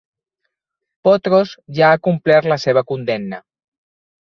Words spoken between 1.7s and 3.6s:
ja ha complert la seva condemna